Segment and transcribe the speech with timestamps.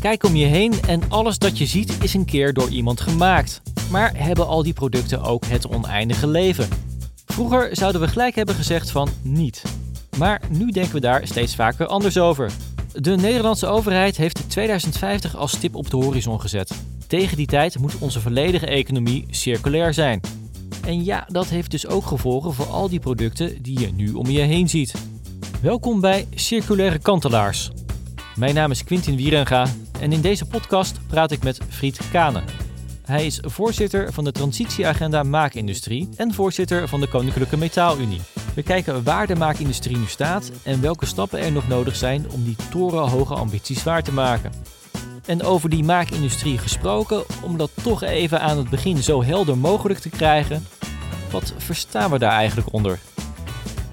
[0.00, 3.62] Kijk om je heen en alles dat je ziet is een keer door iemand gemaakt.
[3.90, 6.68] Maar hebben al die producten ook het oneindige leven?
[7.26, 9.62] Vroeger zouden we gelijk hebben gezegd van niet.
[10.18, 12.50] Maar nu denken we daar steeds vaker anders over.
[12.92, 16.82] De Nederlandse overheid heeft 2050 als stip op de horizon gezet.
[17.06, 20.20] Tegen die tijd moet onze volledige economie circulair zijn.
[20.84, 24.26] En ja, dat heeft dus ook gevolgen voor al die producten die je nu om
[24.26, 24.94] je heen ziet.
[25.62, 27.70] Welkom bij Circulaire Kantelaars.
[28.36, 29.66] Mijn naam is Quintin Wierenga
[30.00, 32.42] en in deze podcast praat ik met Fried Kane.
[33.02, 38.20] Hij is voorzitter van de transitieagenda Maakindustrie en voorzitter van de Koninklijke Metaalunie.
[38.54, 42.44] We kijken waar de maakindustrie nu staat en welke stappen er nog nodig zijn om
[42.44, 44.52] die torenhoge ambities waar te maken.
[45.26, 50.00] En over die maakindustrie gesproken, om dat toch even aan het begin zo helder mogelijk
[50.00, 50.66] te krijgen,
[51.30, 52.98] wat verstaan we daar eigenlijk onder?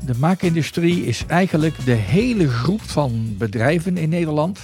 [0.05, 4.59] De maakindustrie is eigenlijk de hele groep van bedrijven in Nederland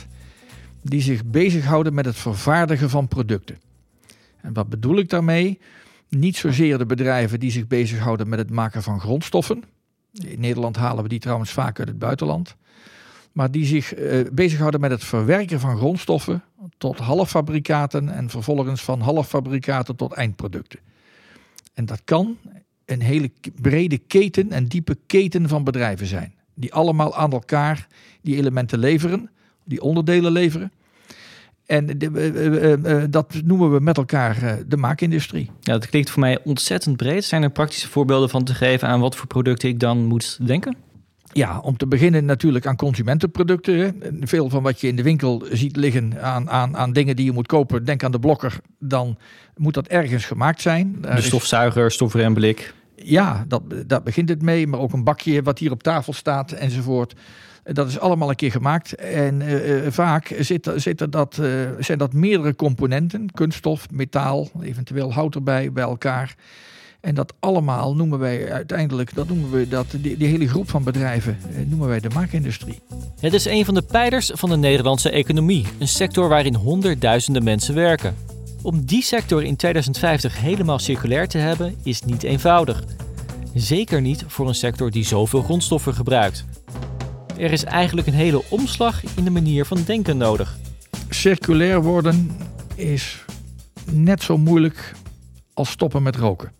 [0.83, 3.59] die zich bezighouden met het vervaardigen van producten.
[4.41, 5.59] En wat bedoel ik daarmee?
[6.09, 9.63] Niet zozeer de bedrijven die zich bezighouden met het maken van grondstoffen.
[10.11, 12.55] In Nederland halen we die trouwens vaak uit het buitenland.
[13.31, 16.43] Maar die zich uh, bezighouden met het verwerken van grondstoffen
[16.77, 20.79] tot halffabrikaten en vervolgens van halffabrikaten tot eindproducten.
[21.73, 22.37] En dat kan
[22.85, 23.31] een hele
[23.61, 26.33] brede keten en diepe keten van bedrijven zijn.
[26.53, 27.87] Die allemaal aan elkaar
[28.21, 29.29] die elementen leveren,
[29.63, 30.71] die onderdelen leveren.
[31.65, 32.09] En de,
[32.85, 35.49] uh, uh, dat noemen we met elkaar de maakindustrie.
[35.61, 37.25] Ja, dat klinkt voor mij ontzettend breed.
[37.25, 40.75] Zijn er praktische voorbeelden van te geven aan wat voor producten ik dan moet denken?
[41.33, 43.77] Ja, om te beginnen natuurlijk aan consumentenproducten.
[43.77, 43.91] Hè.
[44.21, 47.31] Veel van wat je in de winkel ziet liggen aan, aan, aan dingen die je
[47.31, 47.85] moet kopen.
[47.85, 49.17] Denk aan de blokker, dan
[49.55, 50.97] moet dat ergens gemaakt zijn.
[51.01, 52.73] De stofzuiger, stofremblik.
[52.95, 54.67] Ja, dat, dat begint het mee.
[54.67, 57.15] Maar ook een bakje wat hier op tafel staat enzovoort.
[57.63, 58.95] Dat is allemaal een keer gemaakt.
[58.95, 61.47] En uh, vaak zitten, zitten dat, uh,
[61.79, 63.31] zijn dat meerdere componenten.
[63.31, 66.35] Kunststof, metaal, eventueel hout erbij bij elkaar.
[67.01, 70.83] En dat allemaal noemen wij uiteindelijk, dat noemen we dat, die, die hele groep van
[70.83, 71.37] bedrijven,
[71.67, 72.79] noemen wij de maakindustrie.
[73.19, 75.65] Het is een van de pijlers van de Nederlandse economie.
[75.79, 78.15] Een sector waarin honderdduizenden mensen werken.
[78.61, 82.83] Om die sector in 2050 helemaal circulair te hebben, is niet eenvoudig.
[83.53, 86.45] Zeker niet voor een sector die zoveel grondstoffen gebruikt.
[87.37, 90.57] Er is eigenlijk een hele omslag in de manier van denken nodig.
[91.09, 92.37] Circulair worden
[92.75, 93.25] is
[93.91, 94.93] net zo moeilijk
[95.53, 96.51] als stoppen met roken.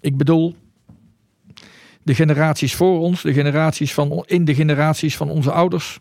[0.00, 0.56] Ik bedoel,
[2.02, 5.98] de generaties voor ons, de generaties van, in de generaties van onze ouders,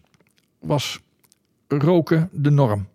[0.59, 0.99] was
[1.67, 2.87] roken de norm.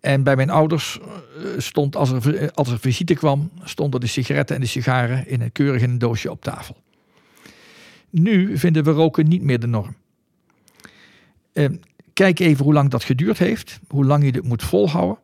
[0.00, 4.56] En bij mijn ouders eh, stond, als er, als er visite kwam, stonden de sigaretten
[4.56, 6.76] en de sigaren in een keurig in een doosje op tafel.
[8.10, 9.96] Nu vinden we roken niet meer de norm.
[11.52, 11.76] Ehm,
[12.12, 15.18] kijk even hoe lang dat geduurd heeft, hoe lang je dit moet volhouden.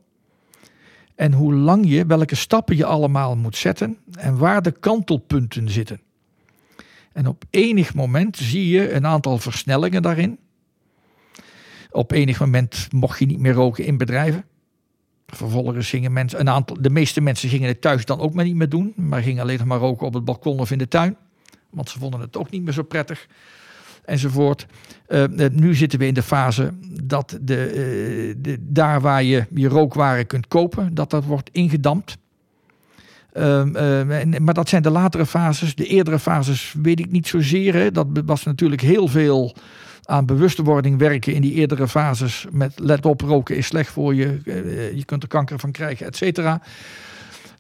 [1.15, 6.00] En hoe lang je, welke stappen je allemaal moet zetten en waar de kantelpunten zitten.
[7.12, 10.38] En op enig moment zie je een aantal versnellingen daarin.
[11.91, 14.44] Op enig moment mocht je niet meer roken in bedrijven.
[15.26, 18.54] Vervolgens gingen mensen, een aantal, de meeste mensen gingen het thuis dan ook maar niet
[18.54, 21.16] meer doen, maar gingen alleen nog maar roken op het balkon of in de tuin.
[21.72, 23.27] Want ze vonden het ook niet meer zo prettig.
[24.05, 24.66] Enzovoort.
[25.09, 26.72] Uh, nu zitten we in de fase
[27.03, 32.16] dat de, uh, de, daar waar je je rookwaren kunt kopen, dat dat wordt ingedampt.
[33.34, 35.75] Uh, en, maar dat zijn de latere fases.
[35.75, 37.75] De eerdere fases weet ik niet zozeer.
[37.75, 37.91] Hè.
[37.91, 39.56] Dat was natuurlijk heel veel
[40.04, 42.47] aan bewustwording werken in die eerdere fases.
[42.50, 44.41] Met let op, roken is slecht voor je.
[44.94, 46.62] je kunt er kanker van krijgen, et cetera.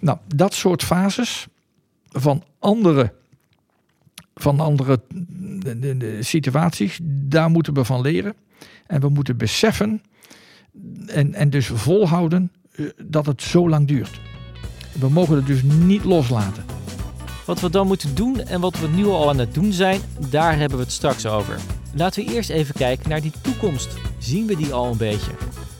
[0.00, 1.46] Nou, dat soort fases
[2.08, 3.12] van andere
[4.34, 5.00] van andere
[5.58, 6.98] de, de, de situaties.
[7.02, 8.34] Daar moeten we van leren.
[8.86, 10.02] En we moeten beseffen
[11.06, 14.20] en, en dus volhouden eh, dat het zo lang duurt.
[14.92, 16.64] We mogen het dus niet loslaten.
[17.46, 20.00] Wat we dan moeten doen en wat we nu al aan het doen zijn,
[20.30, 21.58] daar hebben we het straks over.
[21.94, 23.88] Laten we eerst even kijken naar die toekomst.
[24.18, 25.30] Zien we die al een beetje?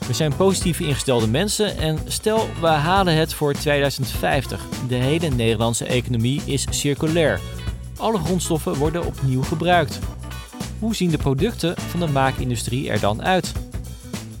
[0.07, 4.65] We zijn positief ingestelde mensen en stel we halen het voor 2050.
[4.87, 7.39] De hele Nederlandse economie is circulair.
[8.03, 9.99] Alle grondstoffen worden opnieuw gebruikt.
[10.79, 13.51] Hoe zien de producten van de maakindustrie er dan uit?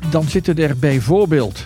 [0.09, 1.65] Dan zitten er bijvoorbeeld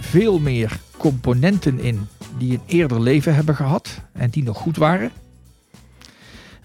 [0.00, 2.08] veel meer componenten in
[2.38, 5.10] die een eerder leven hebben gehad en die nog goed waren.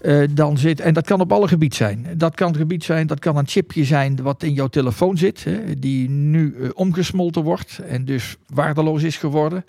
[0.02, 2.06] Uh, dan zit, en dat kan op alle gebieden zijn.
[2.16, 5.44] Dat kan het gebied zijn, dat kan een chipje zijn wat in jouw telefoon zit,
[5.44, 9.64] hè, die nu uh, omgesmolten wordt en dus waardeloos is geworden.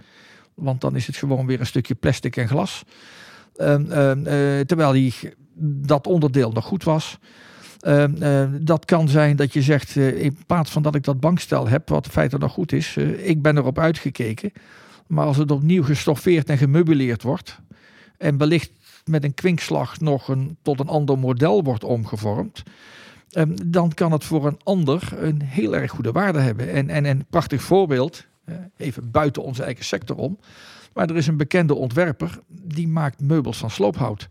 [0.53, 2.83] Want dan is het gewoon weer een stukje plastic en glas.
[3.57, 5.13] Ehm, ehm, eh, terwijl die,
[5.59, 7.19] dat onderdeel nog goed was.
[7.80, 11.19] Ehm, eh, dat kan zijn dat je zegt, uh, in plaats van dat ik dat
[11.19, 14.51] bankstel heb, wat in feite nog goed is, uh, ik ben erop uitgekeken.
[15.07, 17.59] Maar als het opnieuw gestoffeerd en gemeubileerd wordt,
[18.18, 18.71] en wellicht
[19.06, 22.63] met een kwinkslag nog een, tot een ander model wordt omgevormd,
[23.65, 26.71] dan kan het voor een ander een heel erg goede waarde hebben.
[26.71, 28.25] En, en een prachtig voorbeeld,
[28.77, 30.38] even buiten onze eigen sector om,
[30.98, 34.28] maar er is een bekende ontwerper die maakt meubels van sloophout.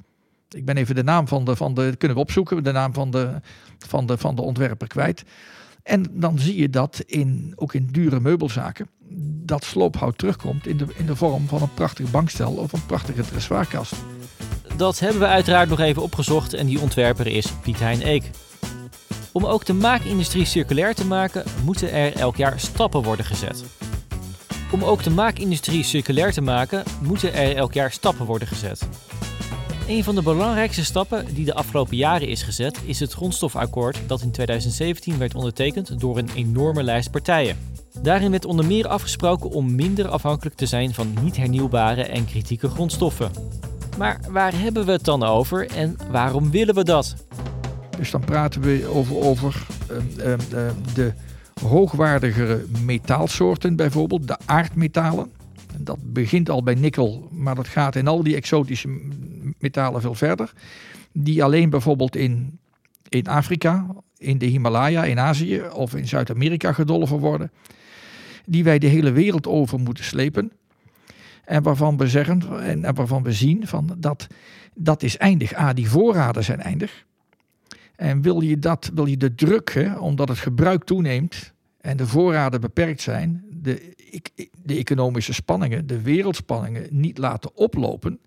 [0.51, 3.11] Ik ben even de naam van de, van de kunnen we opzoeken, de naam van
[3.11, 3.41] de,
[3.79, 5.25] van de, van de ontwerper kwijt.
[5.83, 8.89] En dan zie je dat in, ook in dure meubelzaken,
[9.45, 13.23] dat sloophout terugkomt in de, in de vorm van een prachtig bankstel of een prachtige
[13.23, 13.95] dressoirkast.
[14.77, 18.31] Dat hebben we uiteraard nog even opgezocht en die ontwerper is Piet Hein Eek.
[19.33, 23.65] Om ook de maakindustrie circulair te maken, moeten er elk jaar stappen worden gezet.
[24.76, 28.88] Om ook de maakindustrie circulair te maken, moeten er elk jaar stappen worden gezet.
[29.88, 34.23] Een van de belangrijkste stappen die de afgelopen jaren is gezet, is het grondstofakkoord dat
[34.23, 37.56] in 2017 werd ondertekend door een enorme lijst partijen.
[38.02, 42.69] Daarin werd onder meer afgesproken om minder afhankelijk te zijn van niet hernieuwbare en kritieke
[42.69, 43.31] grondstoffen.
[43.99, 47.14] Maar waar hebben we het dan over en waarom willen we dat?
[47.99, 50.34] Dus dan praten we over, over uh,
[50.94, 51.12] de
[51.62, 55.31] hoogwaardigere metaalsoorten, bijvoorbeeld de aardmetalen.
[55.76, 58.88] Dat begint al bij nikkel, maar dat gaat in al die exotische
[59.58, 60.53] metalen veel verder.
[61.12, 62.58] Die alleen bijvoorbeeld in,
[63.08, 63.87] in Afrika,
[64.19, 67.50] in de Himalaya, in Azië of in Zuid-Amerika gedolven worden.
[68.44, 70.53] Die wij de hele wereld over moeten slepen.
[71.44, 74.26] En waarvan we zeggen en waarvan we zien van dat
[74.75, 75.58] dat is eindig.
[75.58, 77.05] A, die voorraden zijn eindig.
[77.96, 82.06] En wil je, dat, wil je de druk, hè, omdat het gebruik toeneemt en de
[82.06, 83.94] voorraden beperkt zijn, de,
[84.62, 88.20] de economische spanningen, de wereldspanningen niet laten oplopen,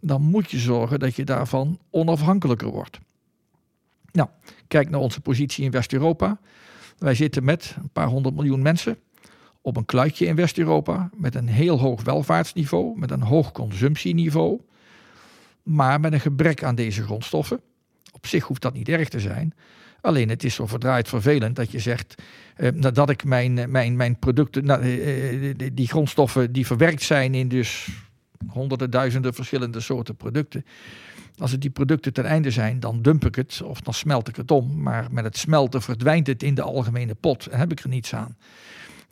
[0.00, 2.98] dan moet je zorgen dat je daarvan onafhankelijker wordt.
[4.12, 4.28] Nou,
[4.68, 6.40] kijk naar onze positie in West-Europa.
[6.98, 8.98] Wij zitten met een paar honderd miljoen mensen
[9.60, 14.60] op een kluitje in West-Europa met een heel hoog welvaartsniveau, met een hoog consumptieniveau,
[15.62, 17.60] maar met een gebrek aan deze grondstoffen.
[18.20, 19.54] Op zich hoeft dat niet erg te zijn.
[20.00, 22.14] Alleen het is zo verdraaid vervelend dat je zegt,
[22.56, 27.34] eh, nadat ik mijn, eh, mijn, mijn producten, eh, eh die grondstoffen die verwerkt zijn
[27.34, 27.88] in dus
[28.48, 30.64] honderden, duizenden verschillende soorten producten.
[31.38, 34.36] Als het die producten ten einde zijn, dan dump ik het of dan smelt ik
[34.36, 34.82] het om.
[34.82, 38.14] Maar met het smelten verdwijnt het in de algemene pot en heb ik er niets
[38.14, 38.36] aan.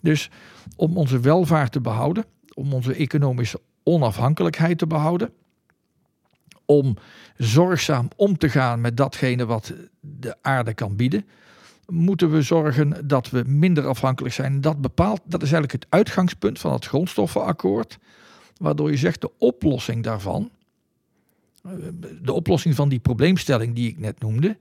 [0.00, 0.30] Dus
[0.76, 2.24] om onze welvaart te behouden,
[2.54, 5.32] om onze economische onafhankelijkheid te behouden,
[6.70, 6.96] om
[7.36, 11.24] zorgzaam om te gaan met datgene wat de aarde kan bieden,
[11.86, 14.60] moeten we zorgen dat we minder afhankelijk zijn.
[14.60, 17.98] Dat bepaalt, dat is eigenlijk het uitgangspunt van het grondstoffenakkoord,
[18.56, 20.50] waardoor je zegt de oplossing daarvan,
[22.22, 24.56] de oplossing van die probleemstelling die ik net noemde,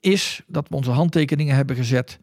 [0.00, 2.18] is dat we onze handtekeningen hebben gezet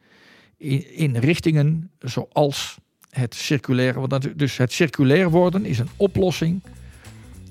[0.58, 2.78] in, in richtingen zoals
[3.10, 3.96] het circulair.
[4.36, 6.62] Dus het circulair worden is een oplossing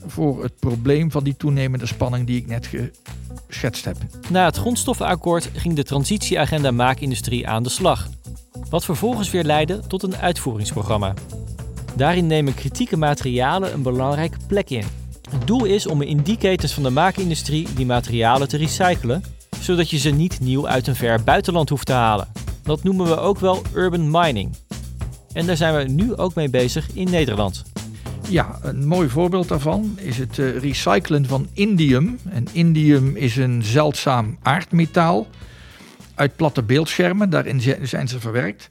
[0.06, 2.68] voor het probleem van die toenemende spanning die ik net
[3.48, 3.96] geschetst heb.
[4.30, 8.08] Na het grondstoffenakkoord ging de transitieagenda maakindustrie aan de slag.
[8.70, 11.14] Wat vervolgens weer leidde tot een uitvoeringsprogramma.
[11.96, 14.84] Daarin nemen kritieke materialen een belangrijke plek in.
[15.30, 19.24] Het doel is om in die ketens van de maakindustrie die materialen te recyclen,
[19.60, 22.28] zodat je ze niet nieuw uit een ver buitenland hoeft te halen.
[22.62, 24.56] Dat noemen we ook wel urban mining.
[25.32, 27.73] En daar zijn we nu ook mee bezig in Nederland.
[28.28, 32.18] Ja, een mooi voorbeeld daarvan is het uh, recyclen van indium.
[32.30, 35.26] En indium is een zeldzaam aardmetaal
[36.14, 37.30] uit platte beeldschermen.
[37.30, 38.70] Daarin zijn ze verwerkt.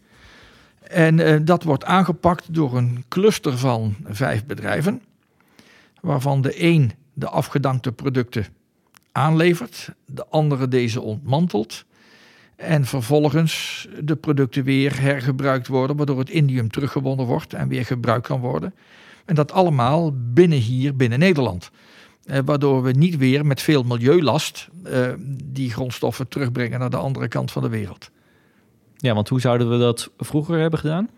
[0.82, 5.02] En uh, dat wordt aangepakt door een cluster van vijf bedrijven,
[6.02, 8.46] waarvan de een de afgedankte producten
[9.12, 11.86] aanlevert, de andere deze ontmantelt
[12.56, 18.28] en vervolgens de producten weer hergebruikt worden, waardoor het indium teruggewonnen wordt en weer gebruikt
[18.28, 18.74] kan worden.
[19.26, 21.72] En dat allemaal binnen hier, binnen Nederland.
[22.26, 25.08] Eh, waardoor we niet weer met veel milieulast eh,
[25.44, 28.12] die grondstoffen terugbrengen naar de andere kant van de wereld.
[28.98, 31.10] Ja, want hoe zouden we dat vroeger hebben gedaan?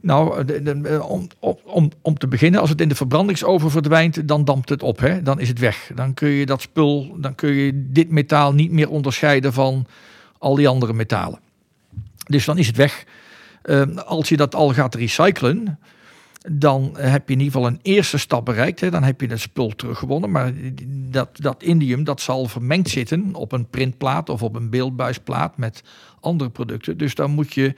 [0.00, 1.26] Nou, de, de, eh, om,
[1.64, 4.98] om, om te beginnen, als het in de verbrandingsoven verdwijnt, dan dampt het op.
[4.98, 5.22] Hè?
[5.22, 5.90] Dan is het weg.
[5.94, 9.86] Dan kun je dat spul, dan kun je dit metaal niet meer onderscheiden van
[10.38, 11.38] al die andere metalen.
[12.26, 13.04] Dus dan is het weg.
[13.64, 15.78] Uh, als je dat al gaat recyclen,
[16.50, 18.80] dan heb je in ieder geval een eerste stap bereikt.
[18.80, 18.90] Hè.
[18.90, 20.30] Dan heb je het spul teruggewonnen.
[20.30, 20.52] Maar
[20.86, 25.82] dat, dat indium dat zal vermengd zitten op een printplaat of op een beeldbuisplaat met
[26.20, 26.98] andere producten.
[26.98, 27.74] Dus dan moet je,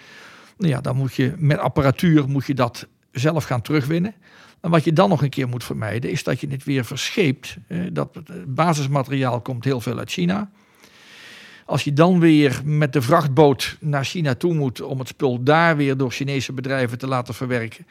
[0.59, 4.14] nou ja, dan moet je met apparatuur moet je dat zelf gaan terugwinnen.
[4.61, 7.56] En wat je dan nog een keer moet vermijden, is dat je het weer verscheept.
[7.92, 10.50] Dat basismateriaal komt heel veel uit China.
[11.64, 15.76] Als je dan weer met de vrachtboot naar China toe moet om het spul daar
[15.76, 17.87] weer door Chinese bedrijven te laten verwerken,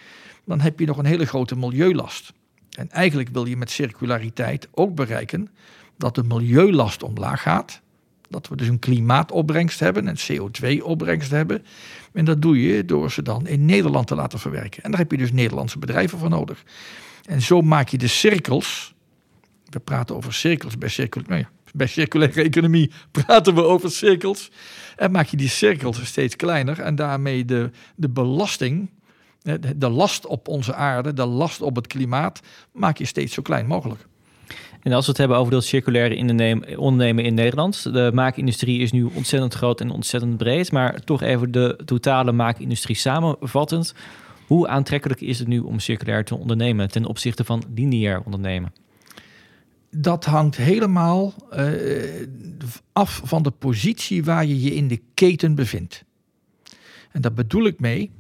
[0.46, 2.34] dan heb je nog een hele grote milieulast.
[2.78, 5.50] En eigenlijk wil je met circulariteit ook bereiken
[5.98, 7.82] dat de milieulast omlaag gaat.
[8.30, 11.66] Dat we dus een klimaatopbrengst hebben, een CO2-opbrengst hebben.
[12.14, 14.84] En dat doe je door ze dan in Nederland te laten verwerken.
[14.84, 16.64] En daar heb je dus Nederlandse bedrijven voor nodig.
[17.26, 18.94] En zo maak je de cirkels.
[19.70, 22.92] We praten over cirkels bij, circul, nou bij circulaire economie.
[23.12, 24.52] Praten we over cirkels.
[24.96, 26.80] En maak je die cirkels steeds kleiner.
[26.80, 28.90] En daarmee de, de belasting,
[29.76, 33.68] de last op onze aarde, de last op het klimaat, maak je steeds zo klein
[33.68, 34.06] mogelijk.
[34.82, 37.94] En als we het hebben over dat circulaire ondernemen in Nederland.
[37.94, 40.72] De maakindustrie is nu ontzettend groot en ontzettend breed.
[40.72, 43.94] Maar toch even de totale maakindustrie samenvattend.
[44.48, 48.74] Hoe aantrekkelijk is het nu om circulair te ondernemen ten opzichte van lineair ondernemen?
[49.96, 52.28] Dat hangt helemaal uh,
[52.92, 56.04] af van de positie waar je je in de keten bevindt.
[57.12, 58.12] En daar bedoel ik mee.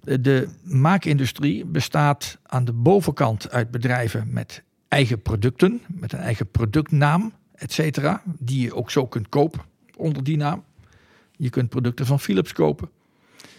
[0.00, 7.32] De maakindustrie bestaat aan de bovenkant uit bedrijven met eigen producten, met een eigen productnaam,
[7.54, 9.60] et cetera, die je ook zo kunt kopen
[9.96, 10.64] onder die naam.
[11.36, 12.90] Je kunt producten van Philips kopen.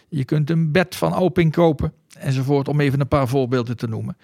[0.10, 4.18] Je kunt een bed van Oping kopen, enzovoort, om even een paar voorbeelden te noemen.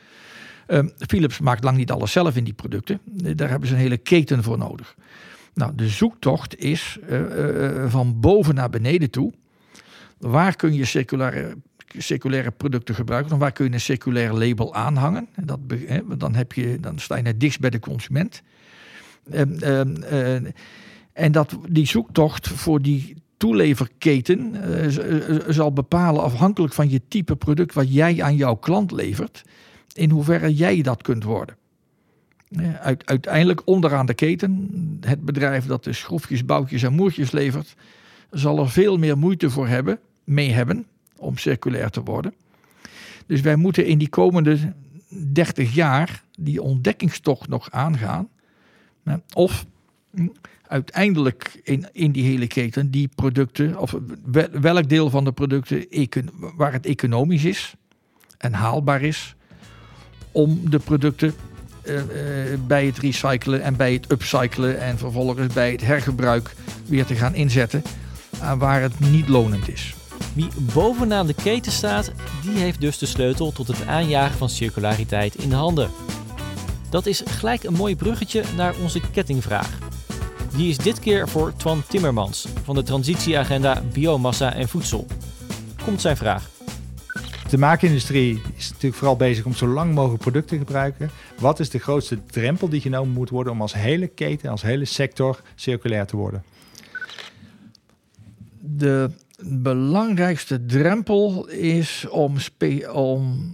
[0.71, 2.99] Um, Philips maakt lang niet alles zelf in die producten.
[3.35, 4.95] Daar hebben ze een hele keten voor nodig.
[5.53, 9.33] Nou, de zoektocht is uh, uh, van boven naar beneden toe.
[10.17, 11.55] Waar kun je circulaire
[11.97, 13.37] circulaire producten gebruiken.
[13.37, 15.27] Waar kun je een circulair label aanhangen?
[15.35, 15.59] Dat,
[16.17, 18.41] dan, heb je, dan sta je net dichtst bij de consument.
[19.29, 20.51] En, ehm, ehm, eh,
[21.13, 24.55] en dat, die zoektocht voor die toeleverketen
[25.47, 29.43] zal bepalen afhankelijk van je type product wat jij aan jouw klant levert,
[29.93, 31.55] in hoeverre jij dat kunt worden.
[33.05, 34.69] uiteindelijk onderaan de keten,
[35.01, 37.75] het bedrijf dat de schroefjes, boutjes en moertjes levert,
[38.31, 40.85] zal er veel meer moeite voor hebben, mee hebben
[41.17, 42.33] om circulair te worden.
[43.25, 44.73] Dus wij moeten in die komende
[45.09, 48.29] 30 jaar die ontdekkingstocht nog aangaan.
[49.33, 49.65] Of
[50.11, 50.27] hm,
[50.67, 53.95] uiteindelijk in, in die hele keten die producten, of
[54.51, 55.85] welk deel van de producten
[56.55, 57.75] waar het economisch is
[58.37, 59.35] en haalbaar is,
[60.31, 61.33] om de producten
[61.83, 62.01] uh, uh,
[62.67, 66.55] bij het recyclen en bij het upcyclen en vervolgens bij het hergebruik
[66.85, 67.83] weer te gaan inzetten
[68.41, 69.93] aan waar het niet lonend is.
[70.33, 75.35] Wie bovenaan de keten staat, die heeft dus de sleutel tot het aanjagen van circulariteit
[75.35, 75.89] in de handen.
[76.89, 79.77] Dat is gelijk een mooi bruggetje naar onze kettingvraag.
[80.55, 85.07] Die is dit keer voor Twan Timmermans van de transitieagenda Biomassa en Voedsel.
[85.83, 86.58] Komt zijn vraag.
[87.49, 91.09] De maakindustrie is natuurlijk vooral bezig om zo lang mogelijk producten te gebruiken.
[91.39, 94.85] Wat is de grootste drempel die genomen moet worden om als hele keten, als hele
[94.85, 96.43] sector circulair te worden?
[98.59, 99.11] De
[99.43, 102.35] belangrijkste drempel is om,
[102.93, 103.53] om,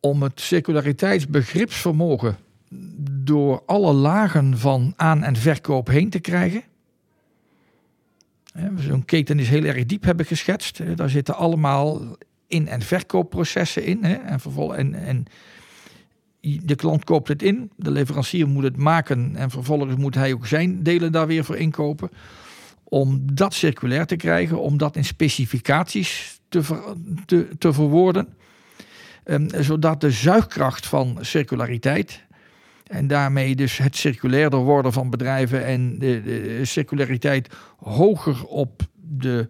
[0.00, 2.36] om het circulariteitsbegripsvermogen
[3.10, 6.62] door alle lagen van aan- en verkoop heen te krijgen.
[8.76, 10.96] Zo'n keten is heel erg diep hebben geschetst.
[10.96, 12.16] Daar zitten allemaal
[12.46, 14.04] in- en verkoopprocessen in.
[14.04, 14.40] En,
[14.76, 15.24] en, en
[16.40, 20.46] de klant koopt het in, de leverancier moet het maken en vervolgens moet hij ook
[20.46, 22.10] zijn delen daar weer voor inkopen
[22.84, 26.62] om dat circulair te krijgen, om dat in specificaties te,
[27.26, 28.28] te, te verwoorden.
[29.24, 32.26] Um, zodat de zuigkracht van circulariteit
[32.90, 39.46] en daarmee dus het circulairder worden van bedrijven en de, de circulariteit hoger op, de,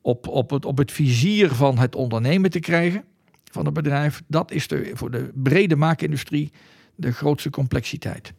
[0.00, 3.04] op, op, het, op het vizier van het ondernemen te krijgen
[3.50, 4.22] van het bedrijf.
[4.26, 6.52] Dat is de, voor de brede maakindustrie
[6.94, 8.32] de grootste complexiteit.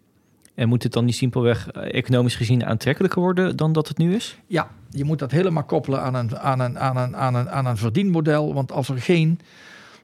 [0.55, 4.15] En moet het dan niet simpelweg eh, economisch gezien aantrekkelijker worden dan dat het nu
[4.15, 4.39] is?
[4.48, 7.65] Ja, je moet dat helemaal koppelen aan een, aan een, aan een, aan een, aan
[7.65, 8.53] een verdienmodel.
[8.53, 9.39] Want als er, geen,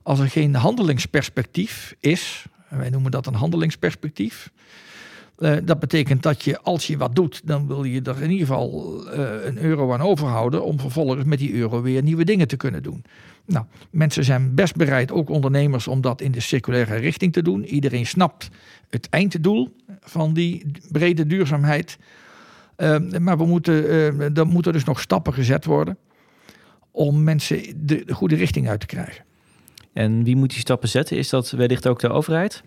[0.03, 4.51] als er geen handelingsperspectief is, wij noemen dat een handelingsperspectief.
[5.39, 8.47] Uh, dat betekent dat je, als je wat doet, dan wil je er in ieder
[8.47, 10.63] geval uh, een euro aan overhouden.
[10.63, 13.03] om vervolgens met die euro weer nieuwe dingen te kunnen doen.
[13.45, 17.65] Nou, mensen zijn best bereid, ook ondernemers, om dat in de circulaire richting te doen.
[17.65, 18.49] Iedereen snapt
[18.89, 21.97] het einddoel van die brede duurzaamheid.
[23.19, 23.89] Maar we moeten,
[24.35, 25.97] er moeten dus nog stappen gezet worden
[26.91, 29.26] om mensen de, goede richting uit te krijgen.
[29.97, 31.17] En wie moet die stappen zetten?
[31.17, 32.63] Is dat wellicht ook de overheid?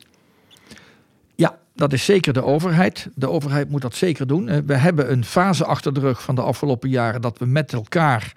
[1.34, 3.08] Ja, dat is zeker de overheid.
[3.14, 4.66] De overheid moet dat zeker doen.
[4.66, 8.32] We hebben een fase achter de rug van de afgelopen jaren dat we met elkaar,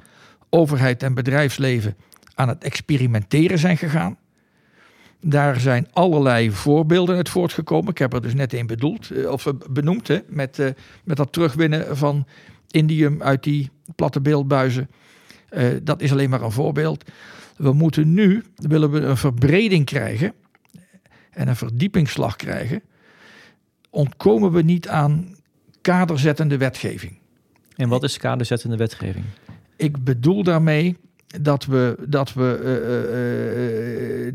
[0.50, 1.96] overheid en bedrijfsleven,
[2.36, 4.18] aan het experimenteren zijn gegaan.
[5.22, 7.92] Daar zijn allerlei voorbeelden uit voortgekomen.
[7.92, 10.74] Ik heb er dus net een bedoeld, eh, of benoemd, hè, met,
[11.04, 12.26] met dat terugwinnen van
[12.72, 14.90] indium uit die platte beeldbuizen.
[15.84, 17.04] Dat is alleen maar een voorbeeld.
[17.58, 20.34] We moeten nu, willen we een verbreding krijgen
[21.32, 22.82] en een verdiepingsslag krijgen,
[23.90, 25.36] ontkomen we niet aan
[25.82, 27.18] kaderzettende wetgeving.
[27.76, 29.26] En wat is kaderzettende wetgeving?
[29.76, 30.98] Ik bedoel daarmee
[31.42, 34.34] dat we, dat we uh, uh,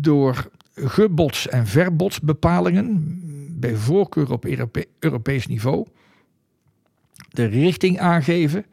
[0.00, 3.18] door gebots- en verbotsbepalingen,
[3.60, 5.86] bij voorkeur op Europe Europees niveau,
[7.28, 8.64] de richting aangeven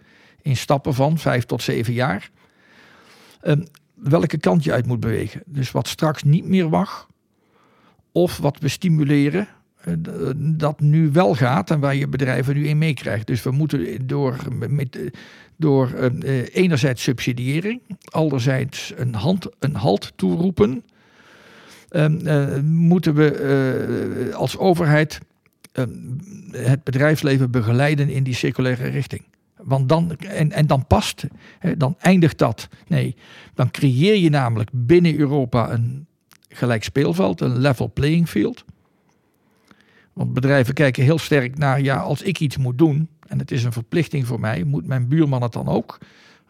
[0.41, 2.29] in stappen van vijf tot zeven jaar.
[3.47, 3.53] Uh,
[3.93, 5.43] welke kant je uit moet bewegen.
[5.45, 7.07] Dus wat straks niet meer mag,
[8.11, 9.47] of wat we stimuleren
[9.83, 9.93] eh,
[10.35, 13.27] dat nu wel gaat en waar je bedrijven nu in meekrijgt.
[13.27, 14.37] Dus we moeten door,
[14.69, 15.11] met,
[15.55, 20.83] door uh, enerzijds subsidiëring, anderzijds een, hand, een halt toeroepen,
[21.91, 25.19] uh, moeten we als overheid
[25.71, 25.89] ehm,
[26.51, 29.23] het bedrijfsleven begeleiden in die circulaire richting.
[29.67, 31.27] Want dan, en, en dan past,
[31.77, 32.67] dan eindigt dat.
[32.87, 33.15] Nee,
[33.53, 36.07] dan creëer je namelijk binnen Europa een
[36.49, 38.65] gelijk speelveld, een level playing field.
[40.13, 43.63] Want bedrijven kijken heel sterk naar, ja, als ik iets moet doen, en het is
[43.63, 45.97] een verplichting voor mij, moet mijn buurman het dan ook?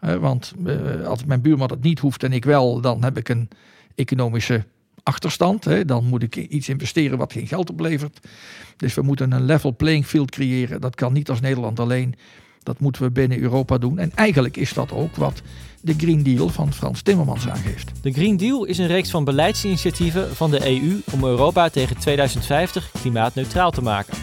[0.00, 3.48] want uh, als mijn buurman het niet hoeft en ik wel, dan heb ik een
[3.94, 4.64] economische
[5.02, 5.88] achterstand.
[5.88, 8.28] Dan moet ik iets investeren wat geen geld oplevert.
[8.76, 10.80] Dus we moeten een level playing field creëren.
[10.80, 12.14] Dat kan niet als Nederland alleen.
[12.62, 13.98] Dat moeten we binnen Europa doen.
[13.98, 15.42] En eigenlijk is dat ook wat
[15.80, 17.90] de Green Deal van Frans Timmermans aangeeft.
[18.02, 22.90] De Green Deal is een reeks van beleidsinitiatieven van de EU om Europa tegen 2050
[23.00, 24.14] klimaatneutraal te maken.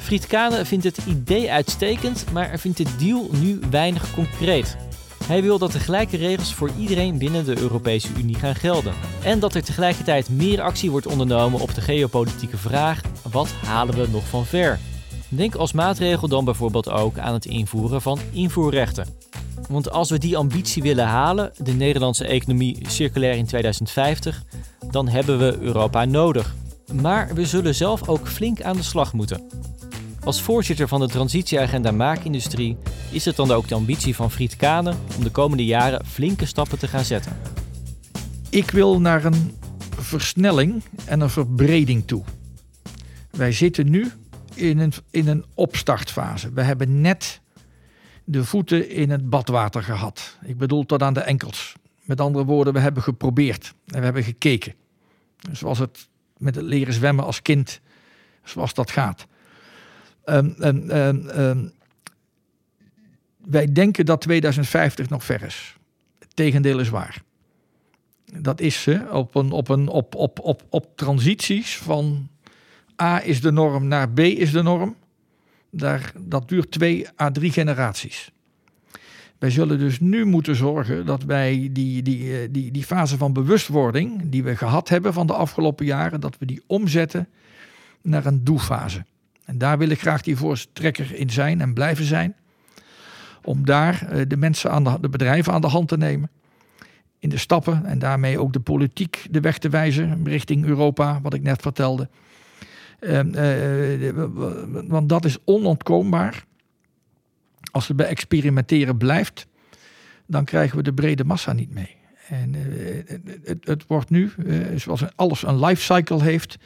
[0.00, 4.76] Friet Kane vindt het idee uitstekend, maar er vindt de deal nu weinig concreet.
[5.24, 8.94] Hij wil dat de gelijke regels voor iedereen binnen de Europese Unie gaan gelden.
[9.22, 14.08] En dat er tegelijkertijd meer actie wordt ondernomen op de geopolitieke vraag: wat halen we
[14.10, 14.78] nog van ver?
[15.28, 19.06] Denk als maatregel dan bijvoorbeeld ook aan het invoeren van invoerrechten.
[19.68, 24.44] Want als we die ambitie willen halen, de Nederlandse economie circulair in 2050,
[24.90, 26.54] dan hebben we Europa nodig.
[26.92, 29.42] Maar we zullen zelf ook flink aan de slag moeten.
[30.24, 32.76] Als voorzitter van de transitieagenda Maakindustrie
[33.10, 36.78] is het dan ook de ambitie van Friet Kane om de komende jaren flinke stappen
[36.78, 37.36] te gaan zetten.
[38.50, 39.56] Ik wil naar een
[39.98, 42.22] versnelling en een verbreding toe.
[43.30, 44.12] Wij zitten nu
[44.58, 46.52] in een, in een opstartfase.
[46.52, 47.40] We hebben net
[48.24, 50.36] de voeten in het badwater gehad.
[50.42, 51.74] Ik bedoel tot aan de enkels.
[52.02, 54.74] Met andere woorden, we hebben geprobeerd en we hebben gekeken.
[55.52, 57.80] Zoals het met het leren zwemmen als kind,
[58.44, 59.26] zoals dat gaat.
[60.24, 61.72] Um, um, um,
[63.36, 65.76] wij denken dat 2050 nog ver is.
[66.18, 67.22] Het tegendeel is waar.
[68.34, 72.28] Dat is ze op, een, op, een, op, op, op, op transities van
[73.02, 74.96] A is de norm naar B is de norm.
[75.70, 78.32] Daar, dat duurt twee à drie generaties.
[79.38, 83.32] Wij zullen dus nu moeten zorgen dat wij die, die, eh, die, die fase van
[83.32, 87.28] bewustwording die we gehad hebben van de afgelopen jaren, dat we die omzetten
[88.02, 89.04] naar een doefase.
[89.44, 92.36] En daar wil ik graag die voorstrekker in zijn en blijven zijn.
[93.42, 96.30] Om daar eh, de mensen aan de, de bedrijven aan de hand te nemen.
[97.18, 101.34] In de stappen en daarmee ook de politiek de weg te wijzen richting Europa, wat
[101.34, 102.08] ik net vertelde.
[102.98, 104.10] Ehm, eh,
[104.86, 106.44] want dat is onontkoombaar.
[107.70, 109.46] Als het bij experimenteren blijft,
[110.26, 111.96] dan krijgen we de brede massa niet mee.
[112.28, 116.58] En eh, het, het, wordt nu, eh, zoals alles een lifecycle heeft,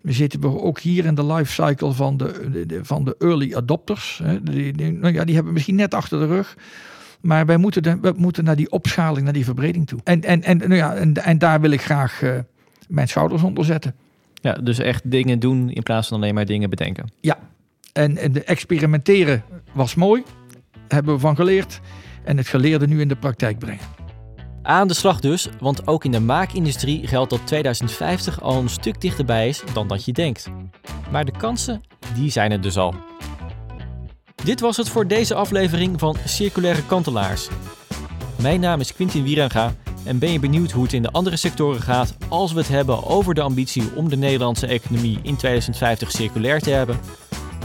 [0.00, 4.22] we zitten we ook hier in de lifecycle van de, van de early adopters.
[4.42, 6.56] Die, die, nou ja, die hebben misschien net achter de rug.
[7.20, 10.00] Maar wij moeten, de, we moeten naar die opschaling, naar die verbreding toe.
[10.04, 12.22] En, en, en, nou ja, en, en daar wil ik graag
[12.88, 13.94] mijn schouders onder zetten.
[14.40, 17.12] Ja, dus echt dingen doen in plaats van alleen maar dingen bedenken.
[17.20, 17.38] Ja,
[17.92, 20.22] en, en de experimenteren was mooi,
[20.88, 21.80] hebben we van geleerd.
[22.24, 23.84] En het geleerde nu in de praktijk brengen.
[24.62, 29.00] Aan de slag dus, want ook in de maakindustrie geldt dat 2050 al een stuk
[29.00, 30.48] dichterbij is dan dat je denkt.
[31.10, 31.80] Maar de kansen,
[32.14, 32.94] die zijn er dus al.
[34.44, 37.48] Dit was het voor deze aflevering van Circulaire Kantelaars.
[38.42, 41.82] Mijn naam is Quintin Wieranga en ben je benieuwd hoe het in de andere sectoren
[41.82, 46.60] gaat als we het hebben over de ambitie om de Nederlandse economie in 2050 circulair
[46.60, 47.00] te hebben?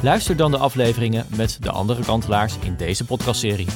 [0.01, 3.67] Luister dan de afleveringen met de andere kantelaars in deze podcastserie.